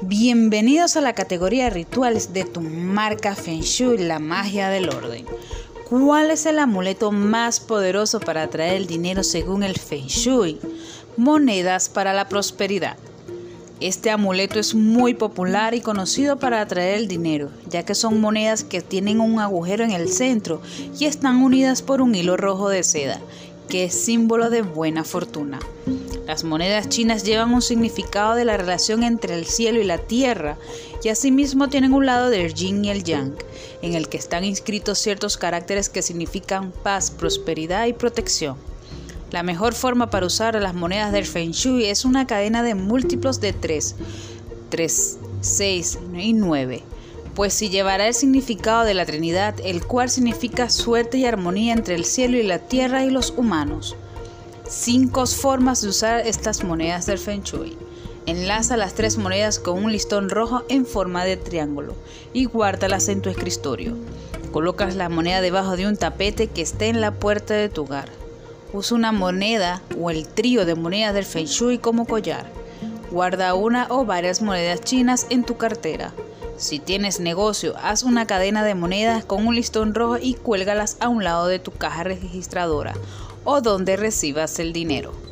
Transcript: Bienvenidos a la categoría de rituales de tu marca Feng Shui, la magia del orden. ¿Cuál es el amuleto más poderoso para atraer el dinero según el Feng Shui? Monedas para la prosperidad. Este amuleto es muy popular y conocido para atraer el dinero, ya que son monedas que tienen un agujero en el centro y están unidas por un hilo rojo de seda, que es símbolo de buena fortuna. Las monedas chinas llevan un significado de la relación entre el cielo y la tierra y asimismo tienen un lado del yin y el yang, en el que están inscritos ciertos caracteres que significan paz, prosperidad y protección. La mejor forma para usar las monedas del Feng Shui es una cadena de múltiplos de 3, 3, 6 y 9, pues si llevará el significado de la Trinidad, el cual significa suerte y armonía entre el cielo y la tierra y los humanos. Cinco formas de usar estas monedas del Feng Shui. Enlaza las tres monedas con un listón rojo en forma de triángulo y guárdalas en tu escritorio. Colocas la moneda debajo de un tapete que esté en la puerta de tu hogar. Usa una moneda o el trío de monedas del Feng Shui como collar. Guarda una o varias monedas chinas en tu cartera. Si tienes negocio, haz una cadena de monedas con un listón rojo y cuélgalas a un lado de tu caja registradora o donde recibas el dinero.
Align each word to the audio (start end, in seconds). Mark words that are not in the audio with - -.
Bienvenidos 0.00 0.96
a 0.96 1.00
la 1.00 1.12
categoría 1.12 1.64
de 1.64 1.70
rituales 1.70 2.32
de 2.32 2.44
tu 2.44 2.60
marca 2.60 3.34
Feng 3.34 3.62
Shui, 3.62 3.98
la 3.98 4.20
magia 4.20 4.68
del 4.68 4.90
orden. 4.90 5.26
¿Cuál 5.90 6.30
es 6.30 6.46
el 6.46 6.60
amuleto 6.60 7.10
más 7.10 7.58
poderoso 7.58 8.20
para 8.20 8.44
atraer 8.44 8.76
el 8.76 8.86
dinero 8.86 9.24
según 9.24 9.64
el 9.64 9.76
Feng 9.76 10.06
Shui? 10.06 10.60
Monedas 11.16 11.88
para 11.88 12.12
la 12.12 12.28
prosperidad. 12.28 12.96
Este 13.80 14.10
amuleto 14.10 14.60
es 14.60 14.76
muy 14.76 15.14
popular 15.14 15.74
y 15.74 15.80
conocido 15.80 16.38
para 16.38 16.60
atraer 16.60 16.94
el 16.94 17.08
dinero, 17.08 17.50
ya 17.68 17.84
que 17.84 17.96
son 17.96 18.20
monedas 18.20 18.62
que 18.62 18.82
tienen 18.82 19.18
un 19.18 19.40
agujero 19.40 19.82
en 19.82 19.90
el 19.90 20.08
centro 20.08 20.62
y 20.96 21.06
están 21.06 21.42
unidas 21.42 21.82
por 21.82 22.02
un 22.02 22.14
hilo 22.14 22.36
rojo 22.36 22.68
de 22.68 22.84
seda, 22.84 23.20
que 23.68 23.84
es 23.84 23.94
símbolo 23.94 24.48
de 24.48 24.62
buena 24.62 25.02
fortuna. 25.02 25.58
Las 26.28 26.44
monedas 26.44 26.90
chinas 26.90 27.24
llevan 27.24 27.54
un 27.54 27.62
significado 27.62 28.34
de 28.34 28.44
la 28.44 28.58
relación 28.58 29.02
entre 29.02 29.34
el 29.34 29.46
cielo 29.46 29.80
y 29.80 29.84
la 29.84 29.96
tierra 29.96 30.58
y 31.02 31.08
asimismo 31.08 31.70
tienen 31.70 31.94
un 31.94 32.04
lado 32.04 32.28
del 32.28 32.52
yin 32.52 32.84
y 32.84 32.90
el 32.90 33.02
yang, 33.02 33.32
en 33.80 33.94
el 33.94 34.10
que 34.10 34.18
están 34.18 34.44
inscritos 34.44 34.98
ciertos 34.98 35.38
caracteres 35.38 35.88
que 35.88 36.02
significan 36.02 36.70
paz, 36.82 37.10
prosperidad 37.10 37.86
y 37.86 37.94
protección. 37.94 38.58
La 39.30 39.42
mejor 39.42 39.72
forma 39.72 40.10
para 40.10 40.26
usar 40.26 40.54
las 40.60 40.74
monedas 40.74 41.12
del 41.12 41.24
Feng 41.24 41.52
Shui 41.52 41.86
es 41.86 42.04
una 42.04 42.26
cadena 42.26 42.62
de 42.62 42.74
múltiplos 42.74 43.40
de 43.40 43.54
3, 43.54 43.96
3, 44.68 45.18
6 45.40 45.98
y 46.12 46.34
9, 46.34 46.82
pues 47.34 47.54
si 47.54 47.70
llevará 47.70 48.06
el 48.06 48.12
significado 48.12 48.84
de 48.84 48.92
la 48.92 49.06
Trinidad, 49.06 49.54
el 49.64 49.82
cual 49.86 50.10
significa 50.10 50.68
suerte 50.68 51.16
y 51.16 51.24
armonía 51.24 51.72
entre 51.72 51.94
el 51.94 52.04
cielo 52.04 52.36
y 52.36 52.42
la 52.42 52.58
tierra 52.58 53.02
y 53.06 53.10
los 53.10 53.32
humanos. 53.34 53.96
Cinco 54.70 55.24
formas 55.26 55.80
de 55.80 55.88
usar 55.88 56.26
estas 56.26 56.62
monedas 56.62 57.06
del 57.06 57.18
Feng 57.18 57.42
Shui. 57.42 57.78
Enlaza 58.26 58.76
las 58.76 58.92
tres 58.92 59.16
monedas 59.16 59.58
con 59.58 59.82
un 59.82 59.90
listón 59.90 60.28
rojo 60.28 60.62
en 60.68 60.84
forma 60.84 61.24
de 61.24 61.38
triángulo 61.38 61.94
y 62.34 62.44
guárdalas 62.44 63.08
en 63.08 63.22
tu 63.22 63.30
escritorio. 63.30 63.96
Colocas 64.52 64.94
la 64.94 65.08
moneda 65.08 65.40
debajo 65.40 65.78
de 65.78 65.86
un 65.86 65.96
tapete 65.96 66.48
que 66.48 66.60
esté 66.60 66.88
en 66.88 67.00
la 67.00 67.12
puerta 67.12 67.54
de 67.54 67.70
tu 67.70 67.84
hogar. 67.84 68.10
Usa 68.74 68.98
una 68.98 69.10
moneda 69.10 69.80
o 69.98 70.10
el 70.10 70.28
trío 70.28 70.66
de 70.66 70.74
monedas 70.74 71.14
del 71.14 71.24
Feng 71.24 71.46
Shui 71.46 71.78
como 71.78 72.04
collar. 72.04 72.44
Guarda 73.10 73.54
una 73.54 73.86
o 73.88 74.04
varias 74.04 74.42
monedas 74.42 74.82
chinas 74.82 75.28
en 75.30 75.44
tu 75.44 75.56
cartera. 75.56 76.12
Si 76.58 76.78
tienes 76.78 77.20
negocio, 77.20 77.74
haz 77.80 78.02
una 78.02 78.26
cadena 78.26 78.62
de 78.62 78.74
monedas 78.74 79.24
con 79.24 79.46
un 79.46 79.54
listón 79.54 79.94
rojo 79.94 80.18
y 80.18 80.34
cuélgalas 80.34 80.98
a 81.00 81.08
un 81.08 81.24
lado 81.24 81.46
de 81.46 81.58
tu 81.58 81.70
caja 81.70 82.02
registradora 82.02 82.92
o 83.50 83.62
donde 83.62 83.96
recibas 83.96 84.58
el 84.58 84.74
dinero. 84.74 85.27